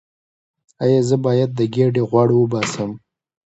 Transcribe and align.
ایا 0.83 0.99
زه 1.09 1.15
باید 1.25 1.49
د 1.53 1.59
ګیډې 1.75 2.03
غوړ 2.09 2.27
وباسم؟ 2.35 2.91